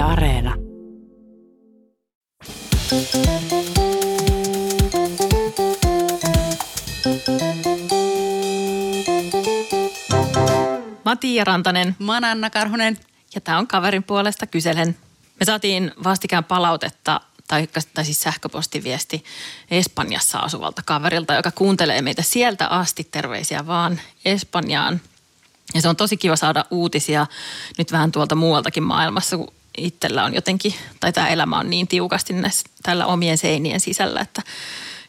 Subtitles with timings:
[0.00, 0.54] Yle Areena.
[11.04, 12.98] Mä Tiia Rantanen Mä oon Anna Karhunen.
[13.34, 14.96] ja tämä on kaverin puolesta kyselen.
[15.40, 19.24] Me saatiin vastikään palautetta tai, tai siis sähköpostiviesti
[19.70, 23.04] Espanjassa asuvalta kaverilta, joka kuuntelee meitä sieltä asti.
[23.04, 25.00] Terveisiä vaan Espanjaan.
[25.74, 27.26] Ja se on tosi kiva saada uutisia
[27.78, 32.32] nyt vähän tuolta muualtakin maailmassa, kun itsellä on jotenkin, tai tämä elämä on niin tiukasti
[32.32, 34.42] näissä, tällä omien seinien sisällä, että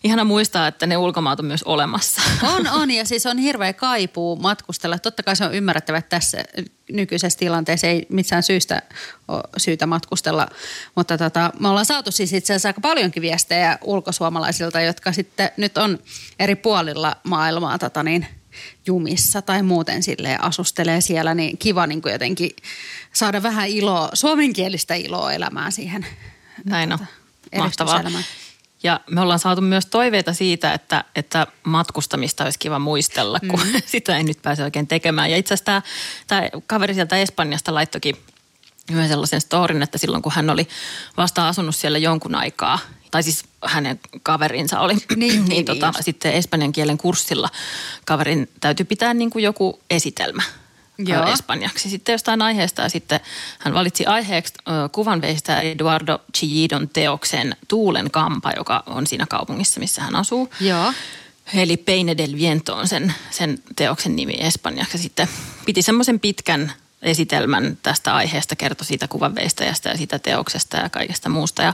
[0.04, 2.22] ihana muistaa, että ne ulkomaat on myös olemassa.
[2.44, 5.00] On, on ja siis on hirveä kaipuu matkustella.
[5.00, 6.44] Totta kai se on ymmärrettävä, että tässä
[6.92, 8.82] nykyisessä tilanteessa ei missään syystä
[9.28, 10.48] ole syytä matkustella.
[10.96, 15.78] Mutta tota, me ollaan saatu siis itse asiassa aika paljonkin viestejä ulkosuomalaisilta, jotka sitten nyt
[15.78, 16.00] on
[16.40, 18.28] eri puolilla maailmaa tota niin,
[18.88, 22.52] jumissa tai muuten sille asustelee siellä, niin kiva niin kuin jotenkin
[23.14, 26.06] saada vähän iloa, suomenkielistä iloa elämään siihen.
[26.66, 27.00] Näin on.
[27.58, 28.04] Mahtavaa.
[28.84, 33.82] Ja me ollaan saatu myös toiveita siitä, että, että matkustamista olisi kiva muistella, kun mm.
[33.86, 35.32] sitä ei nyt pääse oikein tekemään.
[35.32, 35.82] Ja itse asiassa tämä,
[36.28, 38.16] tämä kaveri sieltä Espanjasta laittokin
[38.92, 40.68] yhden sellaisen storin, että silloin kun hän oli
[41.18, 42.80] vasta asunut siellä jonkun aikaa,
[43.12, 46.00] tai siis hänen kaverinsa oli, Niin, niin, niin, tota, just.
[46.02, 47.50] sitten espanjan kielen kurssilla
[48.06, 50.44] kaverin täytyy pitää niin kuin joku esitelmä
[50.98, 51.26] Joo.
[51.34, 51.90] Espanjaksi.
[51.90, 53.20] Sitten jostain aiheesta ja sitten
[53.60, 54.54] hän valitsi aiheeksi
[54.92, 60.50] kuvanveistä Eduardo Chillidon teoksen Tuulen kampa, joka on siinä kaupungissa, missä hän asuu.
[60.60, 60.94] Joo.
[61.54, 64.98] Eli Peine del Viento on sen, sen teoksen nimi espanjaksi.
[64.98, 65.28] Ja sitten
[65.66, 71.62] piti semmoisen pitkän esitelmän tästä aiheesta, kertoi siitä kuvanveistäjästä ja siitä teoksesta ja kaikesta muusta.
[71.64, 71.74] Ja,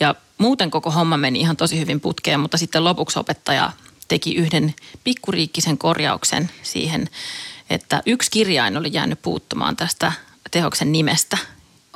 [0.00, 3.72] ja muuten koko homma meni ihan tosi hyvin putkeen, mutta sitten lopuksi opettaja
[4.08, 7.08] teki yhden pikkuriikkisen korjauksen siihen,
[7.70, 10.12] että yksi kirjain oli jäänyt puuttumaan tästä
[10.50, 11.38] teoksen nimestä.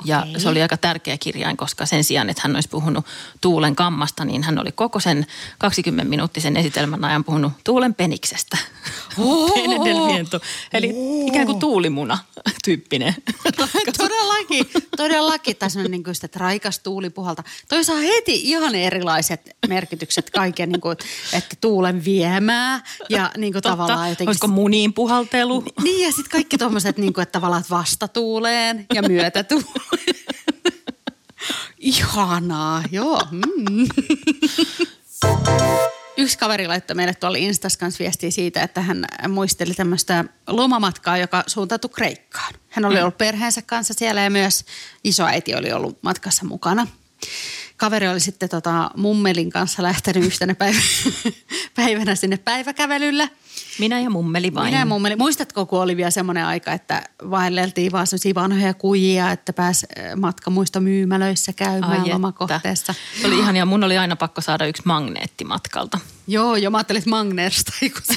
[0.05, 0.39] Ja Okei.
[0.39, 3.05] se oli aika tärkeä kirjain, koska sen sijaan, että hän olisi puhunut
[3.41, 5.25] tuulen kammasta, niin hän oli koko sen
[5.63, 8.57] 20-minuuttisen esitelmän ajan puhunut tuulen peniksestä.
[9.17, 9.49] Oho.
[9.55, 10.39] Pene del viento.
[10.73, 10.93] Eli
[11.27, 12.17] ikään kuin tuulimuna
[12.63, 13.15] tyyppinen.
[13.97, 14.65] Todellakin,
[14.97, 15.55] todellakin.
[15.55, 17.43] Tässä on niin kuin sitä, että raikas tuuli puhalta.
[17.69, 20.97] Toi saa heti ihan erilaiset merkitykset kaiken, niin kuin,
[21.33, 24.29] että tuulen viemää ja niin kuin tavallaan jotenkin...
[24.29, 25.63] Olisiko muniin puhaltelu?
[25.83, 29.92] Niin ja sitten kaikki tuommoiset, niin kuin, että tavallaan vastatuuleen ja myötätuuleen.
[31.79, 33.21] Ihanaa, joo.
[33.31, 33.87] Mm.
[36.17, 41.43] Yksi kaveri laittoi meille tuolla Instas kanssa viestiä siitä, että hän muisteli tämmöistä lomamatkaa, joka
[41.47, 42.53] suuntautui Kreikkaan.
[42.69, 44.65] Hän oli ollut perheensä kanssa siellä ja myös
[45.03, 46.87] isoäiti oli ollut matkassa mukana.
[47.77, 50.83] Kaveri oli sitten tota mummelin kanssa lähtenyt yhtenä päivänä,
[51.75, 53.29] päivänä sinne päiväkävelyllä.
[53.79, 54.65] Minä ja mummeli vain.
[54.65, 55.15] Minä ja mummeli.
[55.15, 60.15] Muistatko, kun oli vielä semmoinen aika, että vaelleltiin vaan semmoisia vanhoja kujia, että pääsi eh,
[60.15, 62.93] matkamuistomyymälöissä käymään Ai lomakohteessa.
[63.21, 65.99] Se oli ihan ja mun oli aina pakko saada yksi magneetti matkalta.
[66.27, 67.71] Joo, jo mä ajattelin, että
[68.03, 68.15] se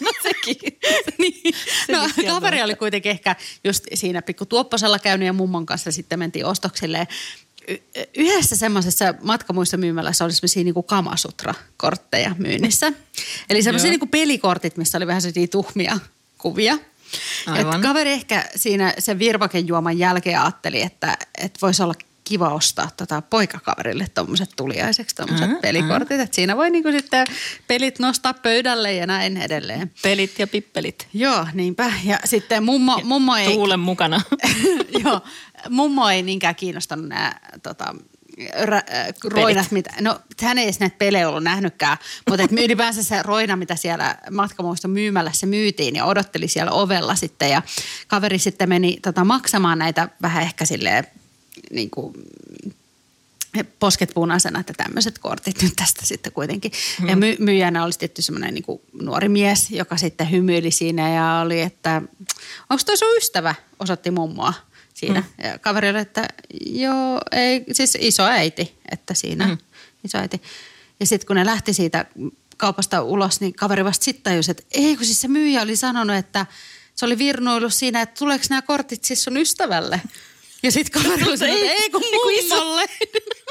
[0.00, 0.78] No sekin.
[1.18, 1.54] niin.
[1.86, 6.18] Se No, kaveri oli kuitenkin ehkä just siinä pikku tuopposella käynyt ja mummon kanssa sitten
[6.18, 7.08] mentiin ostoksille.
[8.16, 12.92] Yhdessä semmoisessa matkamuistomyymälässä oli semmoisia niinku kamasutra-kortteja myynnissä.
[13.50, 15.98] Eli semmoisia niinku pelikortit, missä oli vähän sellaisia tuhmia
[16.38, 16.78] kuvia.
[17.46, 17.76] Aivan.
[17.76, 23.22] Et kaveri ehkä siinä sen virvakejuoman jälkeen ajatteli, että, että voisi olla kiva ostaa tota
[23.22, 26.20] poikakaverille tuommoiset tuliaiseksi, tuommoiset Mm, pelikortit.
[26.20, 27.26] Että siinä voi niinku sitten
[27.66, 29.90] pelit nostaa pöydälle ja näin edelleen.
[30.02, 31.08] Pelit ja pippelit.
[31.14, 31.92] Joo, niinpä.
[32.04, 33.46] Ja sitten mummo, mummo ei...
[33.46, 34.20] Tuulen mukana.
[35.04, 35.20] Joo,
[35.70, 37.94] mummo ei niinkään kiinnostanut nämä tota,
[38.62, 38.84] rä, äh,
[39.24, 41.96] roinat, mitä, no hän ei edes näitä pelejä ollut nähnytkään,
[42.30, 47.50] mutta et ylipäänsä se roina, mitä siellä matkamuiston myymälässä myytiin ja odotteli siellä ovella sitten
[47.50, 47.62] ja
[48.08, 51.06] kaveri sitten meni tota, maksamaan näitä vähän ehkä silleen
[51.70, 52.14] niin kuin,
[53.78, 56.72] posket punaisena, että tämmöiset kortit nyt tästä sitten kuitenkin.
[57.00, 57.08] Mm.
[57.08, 61.60] Ja my, myyjänä olisi tietty semmoinen niin nuori mies, joka sitten hymyili siinä ja oli,
[61.60, 62.02] että
[62.70, 64.54] onko toi sun ystävä, osoitti mummoa
[65.06, 65.20] siinä.
[65.20, 65.44] Mm.
[65.44, 66.28] Ja kaveri oli, että
[66.66, 69.58] joo, ei, siis iso äiti, että siinä mm.
[70.04, 70.42] iso äiti.
[71.00, 72.04] Ja sitten kun ne lähti siitä
[72.56, 76.16] kaupasta ulos, niin kaveri vasta sitten tajusi, että ei kun siis se myyjä oli sanonut,
[76.16, 76.46] että
[76.94, 80.00] se oli virnuillut siinä, että tuleeko nämä kortit siis sun ystävälle.
[80.62, 82.84] Ja sitten kaveri oli sanonut, että ei kun mummolle.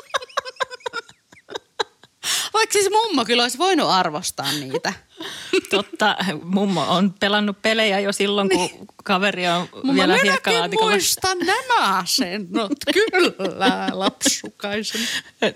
[2.54, 4.94] Vaikka siis mummo kyllä olisi voinut arvostaa niitä.
[5.70, 10.92] Totta, mummo on pelannut pelejä jo silloin, kun kaveri on Mummo, vielä hiekkalaatikolla.
[10.92, 15.02] muistan nämä asennot, kyllä, lapsukaisen.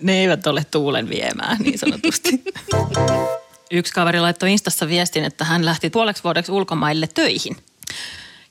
[0.02, 2.44] Ne eivät ole tuulen viemään niin sanotusti.
[3.72, 7.58] Yksi kaveri laittoi Instassa viestin, että hän lähti puoleksi vuodeksi ulkomaille töihin.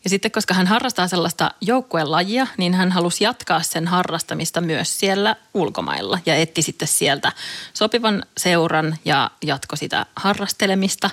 [0.04, 5.36] Ja sitten koska hän harrastaa sellaista joukkuelajia, niin hän halusi jatkaa sen harrastamista myös siellä
[5.54, 7.32] ulkomailla ja etti sitten sieltä
[7.74, 11.10] sopivan seuran ja jatko sitä harrastelemista.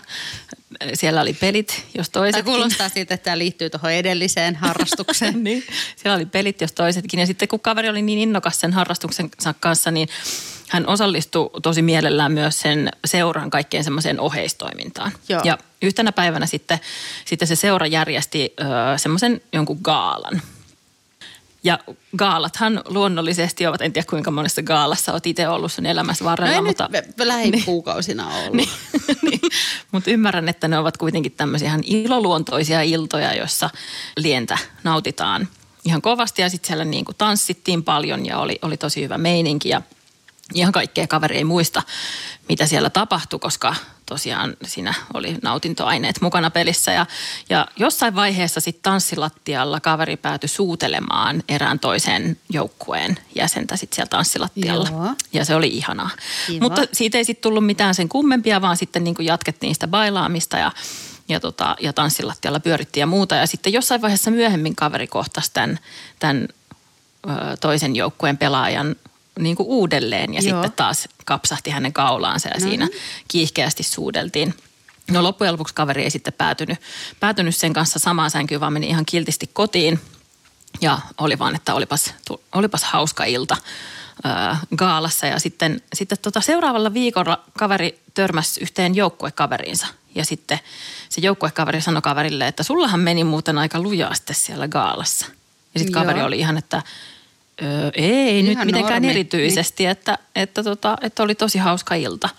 [0.94, 2.46] Siellä oli pelit, jos toisetkin.
[2.46, 5.44] Tämä kuulostaa siitä, että tämä liittyy tuohon edelliseen harrastukseen.
[5.44, 5.64] niin,
[5.96, 7.20] siellä oli pelit, jos toisetkin.
[7.20, 10.08] Ja sitten kun kaveri oli niin innokas sen harrastuksensa kanssa, niin
[10.70, 15.12] hän osallistui tosi mielellään myös sen seuran kaikkeen semmoiseen oheistoimintaan.
[15.30, 15.42] Joo.
[15.44, 16.80] Ja yhtenä päivänä sitten,
[17.26, 18.54] sitten se seura järjesti
[18.98, 20.42] semmoisen jonkun gaalan.
[21.64, 21.80] Ja
[22.18, 26.56] gaalathan luonnollisesti ovat, en tiedä kuinka monessa gaalassa olet itse ollut sun elämässä varrella.
[26.56, 28.54] No mutta, nyt lähikuukausina ollut.
[28.54, 28.70] niin,
[29.30, 29.40] niin,
[29.92, 33.70] mutta ymmärrän, että ne ovat kuitenkin tämmöisiä ihan iloluontoisia iltoja, joissa
[34.18, 35.48] lientä nautitaan
[35.86, 36.42] ihan kovasti.
[36.42, 39.82] Ja sitten siellä niin kuin tanssittiin paljon ja oli, oli tosi hyvä meininki ja–
[40.54, 41.84] ihan kaikkea kaveri ei muista,
[42.50, 43.76] mitä siellä tapahtui, koska
[44.06, 46.92] tosiaan siinä oli nautintoaineet mukana pelissä.
[46.92, 47.06] Ja,
[47.50, 54.90] ja jossain vaiheessa sitten tanssilattialla kaveri päätyi suutelemaan erään toisen joukkueen jäsentä sitten siellä tanssilattialla.
[54.92, 55.16] Joo.
[55.34, 56.10] Ja se oli ihanaa.
[56.48, 56.64] Kiva.
[56.64, 60.58] Mutta siitä ei sitten tullut mitään sen kummempia, vaan sitten niin kuin jatkettiin sitä bailaamista
[60.58, 60.72] ja
[61.28, 63.36] ja, tota, ja tanssilattialla pyörittiin ja muuta.
[63.36, 65.80] Ja sitten jossain vaiheessa myöhemmin kaveri kohtasi tämän,
[66.20, 66.48] tämän
[67.30, 68.96] ö, toisen joukkueen pelaajan
[69.40, 70.62] niin kuin uudelleen ja Joo.
[70.62, 72.88] sitten taas kapsahti hänen kaulaansa ja No siinä
[73.28, 74.54] kiihkeästi suudeltiin.
[75.12, 76.80] No loppujen lopuksi kaveri ei sitten päätynyt,
[77.20, 80.00] päätynyt sen kanssa samaan sänkyyn, vaan meni ihan kiltisti kotiin.
[80.82, 82.14] Ja oli vaan, että olipas,
[82.56, 83.58] olipas hauska ilta
[84.24, 85.28] ää, gaalassa.
[85.28, 89.88] Ja sitten, sitten tota seuraavalla viikolla kaveri törmäsi yhteen joukkuekaveriinsa.
[90.16, 90.60] Ja sitten
[91.10, 95.26] se joukkuekaveri sanoi kaverille, että sullahan meni muuten aika lujaa sitten siellä gaalassa.
[95.74, 96.28] Ja sitten kaveri Joo.
[96.28, 96.84] oli ihan, että
[97.62, 102.30] Öö, ei nyt Ihan mitenkään normi, erityisesti, että, että, tota, että oli tosi hauska ilta.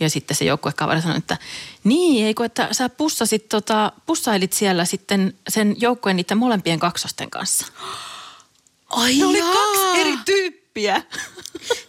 [0.00, 1.38] Ja sitten se joukkuekaveri sanoi, että
[1.84, 7.66] niin, eikö, että sä pussasit, tota, pussailit siellä sitten sen joukkueen niiden molempien kaksosten kanssa.
[8.90, 11.02] Ai Ne oli kaksi eri tyyppiä.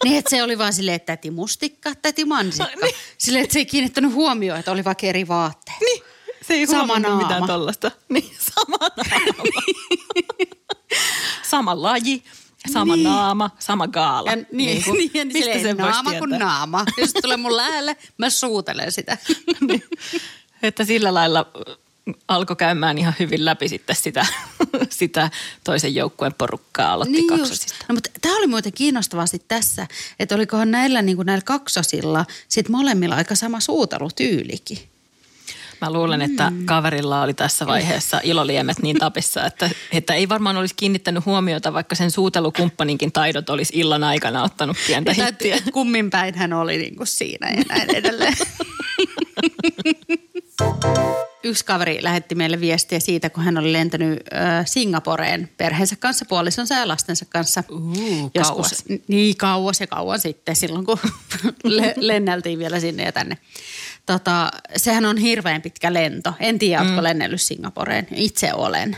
[0.04, 2.80] Niin, että se oli vaan silleen, että täti mustikka, täti mansikka.
[2.82, 2.94] Niin.
[3.18, 5.78] Silleen, että se ei kiinnittänyt huomioon, että oli vaikka eri vaatteet.
[5.80, 6.02] Niin,
[6.46, 7.22] se ei Sama huomannut naama.
[7.22, 7.90] mitään tollasta.
[8.08, 9.52] Niin, sama naama.
[11.50, 12.24] sama laji,
[12.72, 13.04] sama Niin.
[13.04, 14.30] naama, sama gaala.
[14.30, 16.84] Ja, niin, niin, kuin, niin, ja mistä sen naama kuin naama.
[16.96, 19.18] Jos tulee mun lähelle, mä suutelen sitä.
[19.68, 19.84] niin,
[20.62, 21.46] että sillä lailla
[22.28, 24.26] alkoi käymään ihan hyvin läpi sitten sitä,
[24.90, 25.30] sitä
[25.64, 27.74] toisen joukkueen porukkaa aloitti niin kaksosista.
[27.88, 29.86] No, mutta tämä oli muuten kiinnostavaa sit tässä,
[30.18, 34.78] että olikohan näillä, niin kuin näillä kaksosilla sit molemmilla aika sama suutelutyylikin.
[35.80, 36.66] Mä luulen, että Mm.
[36.66, 41.94] kaverilla oli tässä vaiheessa iloliemet niin tapissa, että, että ei varmaan olisi kiinnittänyt huomiota, vaikka
[41.94, 45.56] sen suutelukumppaninkin taidot olisi illan aikana ottanut pientä Että hittiä.
[45.56, 48.36] et kummin päin hän oli niin kuin siinä ja näin edelleen.
[51.42, 56.74] Yksi kaveri lähetti meille viestiä siitä, kun hän oli lentänyt äh, Singaporeen perheensä kanssa, puolisonsa
[56.74, 57.64] ja lastensa kanssa.
[57.70, 58.84] Uh, Joskus, kauas.
[59.08, 60.98] niin kauas ja kauan sitten, silloin kun
[61.64, 63.38] le- lenneltiin vielä sinne ja tänne.
[64.06, 66.34] Tota, sehän on hirveän pitkä lento.
[66.40, 68.06] En tiedä, oletko lennellyt Singaporeen.
[68.14, 68.96] Itse olen.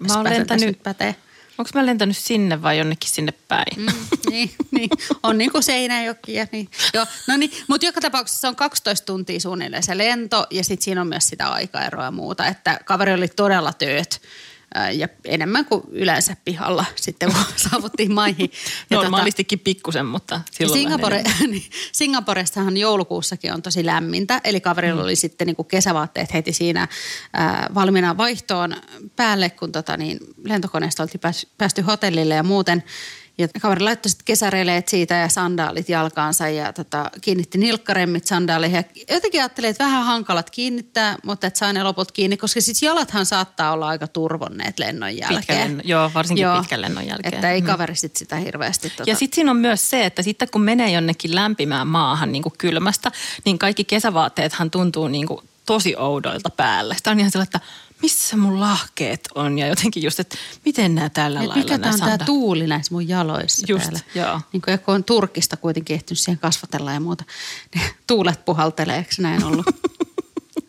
[0.00, 1.14] Mä tässä lentänyt- nyt Pätee.
[1.58, 3.76] Onko mä lentänyt sinne vai jonnekin sinne päin?
[3.76, 3.86] Mm,
[4.30, 4.90] niin, niin,
[5.22, 6.68] on niin kuin Seinäjoki ja niin.
[6.94, 10.84] Joo, no niin, mutta joka tapauksessa se on 12 tuntia suunnilleen se lento ja sitten
[10.84, 14.20] siinä on myös sitä aikaeroa ja muuta, että kaveri oli todella tööt
[14.92, 18.50] ja enemmän kuin yleensä pihalla sitten kun saavuttiin maihin.
[18.50, 25.00] Ja tota, Normaalistikin pikkusen, mutta silloin Singapore, niin, Singaporessahan joulukuussakin on tosi lämmintä, eli kaverilla
[25.00, 25.04] mm.
[25.04, 26.88] oli sitten niin kuin kesävaatteet heti siinä
[27.32, 28.76] ää, valmiina vaihtoon
[29.16, 32.82] päälle, kun tota, niin, lentokoneesta oltiin pääs, päästy hotellille ja muuten.
[33.38, 38.76] Ja kaveri laittoi sitten kesäreileet siitä ja sandaalit jalkaansa ja tota, kiinnitti nilkkaremmit sandaaleihin.
[39.08, 42.82] Ja jotenkin ajattelin, että vähän hankalat kiinnittää, mutta että saa ne loput kiinni, koska siis
[42.82, 45.60] jalathan saattaa olla aika turvonneet lennon jälkeen.
[45.70, 47.34] Lennon- joo, varsinkin pitkän lennon jälkeen.
[47.34, 47.66] Että ei Mm.
[47.66, 48.90] kaveri sit sitä hirveästi...
[48.90, 52.42] Tota, Ja sitten siinä on myös se, että sitten kun menee jonnekin lämpimään maahan niin
[52.42, 53.12] kuin kylmästä,
[53.44, 56.94] niin kaikki kesävaatteethan tuntuu niin kuin tosi oudoilta päälle.
[56.96, 57.68] Sitä on ihan sellainen, että
[58.02, 61.92] missä mun lahkeet on ja jotenkin just, että miten nämä tällä Et lailla mikä nämä
[61.98, 64.00] tämä on tämä tuuli näissä mun jaloissa Just, täällä.
[64.14, 64.40] joo.
[64.52, 67.24] Niin kuin joku on Turkista kuitenkin ehtinyt siihen kasvatella ja muuta.
[67.74, 69.66] Ne tuulet puhaltelee, eikö näin ollut?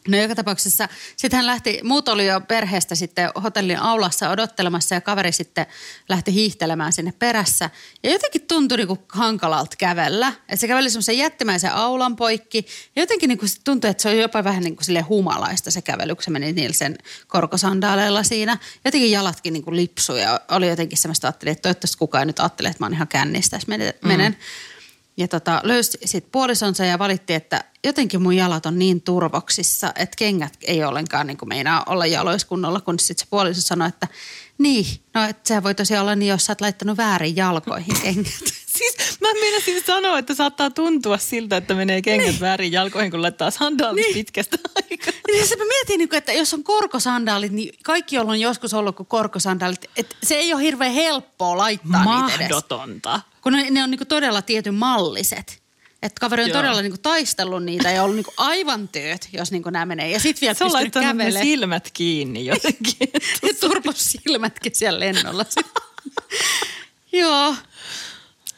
[0.10, 5.01] No joka tapauksessa, sitten hän lähti, muut oli jo perheestä sitten hotellin aulassa odottelemassa ja
[5.01, 5.66] kaveri sitten
[6.10, 7.70] lähti hiihtelemään sinne perässä.
[8.04, 10.28] Ja jotenkin tuntui niinku hankalalta kävellä.
[10.28, 12.66] Että se käveli semmoisen jättimäisen aulan poikki.
[12.96, 15.82] Ja jotenkin niinku sit tuntui, että se on jopa vähän niin kuin sille humalaista se
[15.82, 16.98] kävely, kun se meni niillä sen
[17.28, 18.58] korkosandaaleilla siinä.
[18.86, 22.72] Jotenkin jalatkin niinku lipsui ja oli jotenkin semmoista, ajattelin, että toivottavasti kukaan ei nyt ajattelee,
[22.72, 23.94] että mä oon ihan kännistä, jos menen.
[24.04, 24.36] Mm.
[25.20, 30.16] Ja tota, löysi sitten puolisonsa ja valitti, että jotenkin mun jalat on niin turvoksissa, että
[30.18, 34.08] kengät ei ollenkaan niin kuin meinaa olla jaloiskunnolla, kun sitten se puoliso sanoi, että
[34.58, 38.60] niin, no että sehän voi tosiaan olla niin, jos sä oot laittanut väärin jalkoihin kengät.
[38.66, 42.40] Siis mä meinasin sanoa, että saattaa tuntua siltä, että menee kengät niin.
[42.40, 44.14] väärin jalkoihin, kun laittaa sandaalit niin.
[44.14, 45.14] pitkästä aikaa.
[45.31, 48.95] Niin se mä mietin, niin että jos on korkosandaalit, niin kaikki, joilla on joskus ollut
[48.95, 52.38] kuin korkosandaalit, että se ei ole hirveän helppoa laittaa Mahdotonta.
[52.38, 53.21] niitä Mahdotonta.
[53.41, 55.59] Kun ne, ne on niin todella tietyn malliset.
[56.03, 56.57] Että kaveri on Joo.
[56.57, 59.86] todella niin kuin, taistellut niitä ja ollut niin kuin, aivan työt, jos niin kuin, nämä
[59.86, 60.09] menee.
[60.09, 63.09] Ja sitten vielä Se on laittanut ne silmät kiinni jotenkin.
[63.48, 65.45] ja turpos silmätkin siellä lennolla.
[67.12, 67.55] Joo.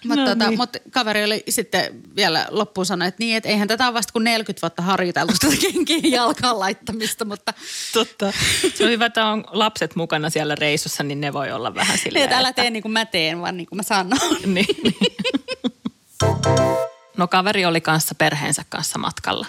[0.04, 0.60] Mutta no tota, niin.
[0.60, 4.24] mut kaveri oli sitten vielä loppuun sanoi, että niin, että eihän tätä ole vasta kuin
[4.24, 7.54] 40 vuotta harjoiteltu tätä kenkien jalkaan laittamista, mutta...
[7.94, 8.34] Totta.
[8.74, 12.24] Se on hyvä, että on lapset mukana siellä reissussa, niin ne voi olla vähän silleen,
[12.24, 12.38] että...
[12.38, 14.20] älä tee niin kuin mä teen, vaan niin kuin mä sanon.
[14.46, 15.16] niin, niin.
[17.18, 19.46] No kaveri oli kanssa perheensä kanssa matkalla.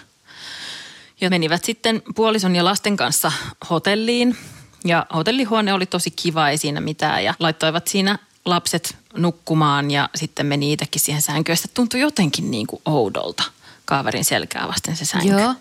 [1.21, 3.33] Ja menivät sitten puolison ja lasten kanssa
[3.71, 4.37] hotelliin.
[4.85, 7.25] Ja hotellihuone oli tosi kiva, ei siinä mitään.
[7.25, 11.57] Ja laittoivat siinä lapset nukkumaan ja sitten meni itsekin siihen sänkyyn.
[11.57, 13.45] Sitä tuntui jotenkin niin kuin oudolta
[13.85, 15.29] kaverin selkää vasten se sänky.
[15.29, 15.55] Joo.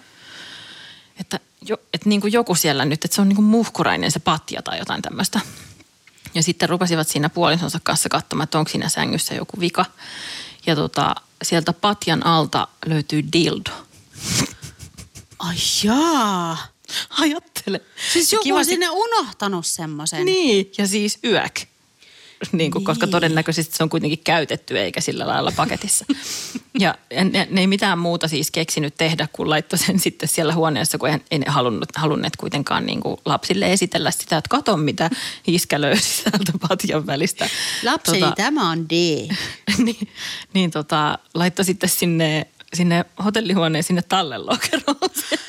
[1.19, 4.19] Että, jo, että niin kuin joku siellä nyt, että se on niin kuin muhkurainen se
[4.19, 5.39] patja tai jotain tämmöistä.
[6.33, 9.85] Ja sitten rupesivat siinä puolisonsa kanssa katsomaan, että onko siinä sängyssä joku vika.
[10.65, 13.71] Ja tota, sieltä patjan alta löytyy dildo.
[15.39, 16.57] Ai jaa.
[17.09, 17.81] Ajattele.
[18.13, 20.25] Siis joku on sinne unohtanut semmoisen.
[20.25, 21.70] Niin, ja siis yök
[22.51, 23.11] niin kuin, koska niin.
[23.11, 26.05] todennäköisesti se on kuitenkin käytetty eikä sillä lailla paketissa.
[26.79, 30.97] ja ne, ne ei mitään muuta siis keksinyt tehdä, kun laittoi sen sitten siellä huoneessa,
[30.97, 35.09] kun ei, ei halunnut, halunneet kuitenkaan niin kuin lapsille esitellä sitä, että kato mitä
[35.47, 37.49] iskä löysi sieltä patjan välistä.
[37.83, 38.91] Lapseni, tota, tämä on D.
[39.85, 40.07] niin,
[40.53, 45.39] niin tota, laittoi sitten sinne sinne hotellihuoneen sinne tallenlokeroon sen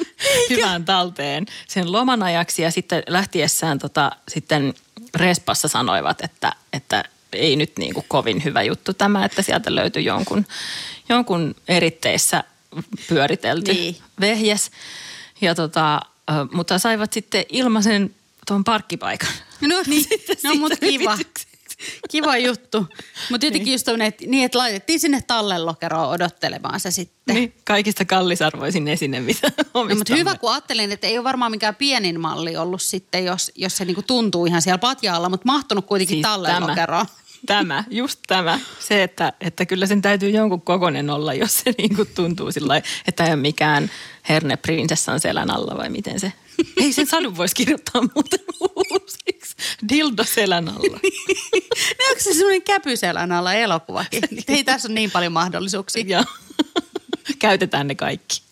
[0.50, 4.74] hyvään talteen sen loman ajaksi ja sitten lähtiessään tota, sitten
[5.14, 10.04] Respassa sanoivat, että, että ei nyt niin kuin kovin hyvä juttu tämä, että sieltä löytyi
[10.04, 10.46] jonkun,
[11.08, 12.44] jonkun eritteissä
[13.08, 13.96] pyöritelty niin.
[14.20, 14.70] vehjes.
[15.40, 16.00] Ja tota,
[16.52, 18.14] mutta saivat sitten ilmaisen
[18.46, 19.28] tuon parkkipaikan.
[19.60, 20.04] No niin,
[20.44, 21.18] no mutta kiva.
[22.10, 22.86] Kiva juttu.
[23.30, 23.72] Mutta jotenkin niin.
[23.72, 27.34] just tommonen, että, niin, että laitettiin sinne tallenlokeroon odottelemaan se sitten.
[27.34, 31.76] Niin, kaikista kallisarvoisin esine, mitä no, mutta hyvä, kun ajattelin, että ei ole varmaan mikään
[31.76, 36.14] pienin malli ollut sitten, jos, jos se niinku tuntuu ihan siellä patjaalla, mutta mahtunut kuitenkin
[36.14, 37.06] siis tallenlokeroon.
[37.46, 38.60] Tämä, just tämä.
[38.80, 43.24] Se, että, että kyllä sen täytyy jonkun kokonen olla, jos se niinku tuntuu sillä että
[43.24, 43.90] ei ole mikään
[44.28, 46.32] herne prinsessan selän alla vai miten se.
[46.76, 49.56] Ei sen sadun voisi kirjoittaa muuten uusiksi.
[49.88, 51.00] Dildo selän alla.
[51.98, 54.22] ne onko se semmoinen käpy selän alla elokuvakin?
[54.48, 56.04] Ei tässä ole niin paljon mahdollisuuksia.
[56.06, 56.24] Joo.
[57.38, 58.42] Käytetään ne kaikki.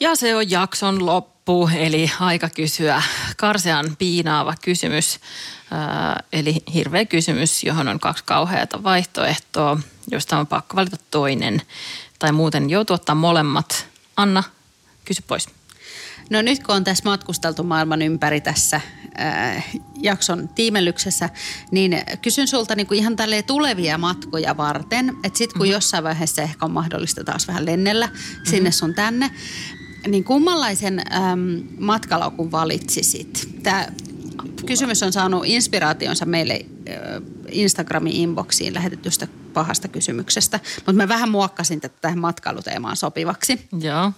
[0.00, 3.02] Ja se on jakson loppu, eli aika kysyä
[3.36, 5.20] karsean piinaava kysymys.
[5.72, 11.62] Äh, eli hirveä kysymys, johon on kaksi kauheata vaihtoehtoa, josta on pakko valita toinen.
[12.18, 13.86] Tai muuten joutuu ottaa molemmat.
[14.16, 14.42] Anna,
[15.04, 15.48] kysy pois.
[16.30, 18.80] No nyt kun on tässä matkusteltu maailman ympäri tässä
[19.20, 19.66] äh,
[20.02, 21.30] jakson tiimellyksessä,
[21.70, 25.72] niin kysyn sulta niin kuin ihan tälleen tulevia matkoja varten, että sitten kun mm-hmm.
[25.72, 28.46] jossain vaiheessa ehkä on mahdollista taas vähän lennellä mm-hmm.
[28.50, 29.30] sinne sun tänne,
[30.06, 31.40] niin kummanlaisen ähm,
[31.78, 33.48] matkalaukun valitsisit?
[33.62, 33.86] Tämä
[34.66, 36.66] kysymys on saanut inspiraationsa meille
[37.50, 43.68] Instagramin inboxiin lähetetystä pahasta kysymyksestä, mutta mä vähän muokkasin tätä tähän matkailuteemaan sopivaksi.
[43.80, 44.12] Joo.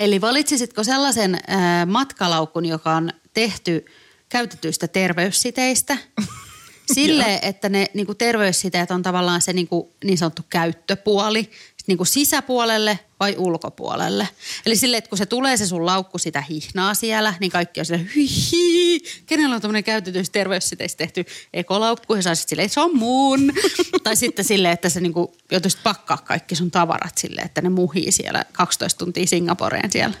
[0.00, 1.40] Eli valitsisitko sellaisen
[1.86, 3.84] matkalaukun, joka on tehty
[4.28, 5.98] käytetyistä terveyssiteistä,
[6.94, 11.50] sille, että ne niin kuin terveyssiteet on tavallaan se niin, kuin, niin sanottu käyttöpuoli
[11.86, 14.28] niin kuin sisäpuolelle vai ulkopuolelle.
[14.66, 17.86] Eli sille, että kun se tulee se sun laukku sitä hihnaa siellä, niin kaikki on
[17.86, 21.24] sille hihi, kenellä on tämmöinen käytetyistä terveyssiteistä tehty
[21.54, 23.52] ekolaukku, ja saisit silleen, se on mun.
[24.04, 27.68] tai sitten sille, että se niin kuin joutuisit pakkaa kaikki sun tavarat sille, että ne
[27.68, 30.16] muhii siellä 12 tuntia Singaporeen siellä.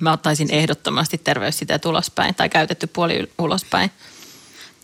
[0.00, 3.90] Mä ottaisin ehdottomasti terveyssiteet ulospäin tai käytetty puoli ulospäin.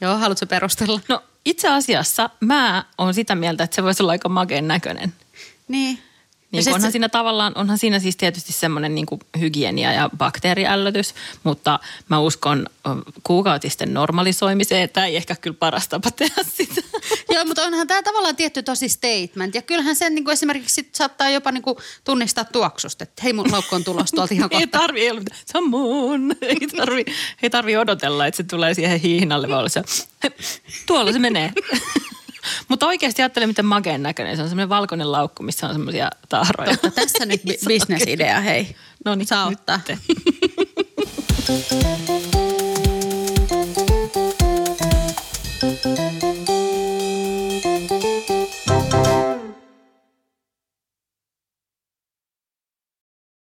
[0.00, 1.00] Joo, haluatko perustella?
[1.08, 5.14] No itse asiassa mä oon sitä mieltä, että se voisi olla aika makeen näköinen.
[5.68, 5.98] Niin.
[6.56, 6.92] Niin se, onhan, se...
[6.92, 9.06] siinä tavallaan, onhan siinä siis tietysti semmoinen niin
[9.40, 12.66] hygienia ja bakteeriällötys, mutta mä uskon
[13.22, 16.80] kuukautisten normalisoimiseen, että ei ehkä kyllä paras tapa tehdä sitä.
[17.34, 19.54] Joo, mutta onhan tämä tavallaan tietty tosi statement.
[19.54, 23.32] Ja kyllähän sen niin kuin esimerkiksi sit saattaa jopa niin kuin tunnistaa tuoksusta, että hei
[23.32, 24.60] mun laukku on tulossa tuolta ihan kohta.
[24.60, 25.00] ei tarvi,
[25.46, 26.36] se on mun.
[26.42, 27.04] Ei tarvi,
[27.42, 29.82] ei tarvi odotella, että se tulee siihen hiihnalle, vaan se,
[30.86, 31.52] tuolla se menee.
[32.68, 34.36] Mutta oikeasti ajattele, miten makeen näköinen.
[34.36, 36.70] Se on semmoinen valkoinen laukku, missä on semmoisia tahroja.
[36.76, 38.76] Totta, tässä nyt bi- bisnesidea, hei.
[39.04, 39.80] No niin, Saa nyt ottaa.
[39.86, 39.98] te.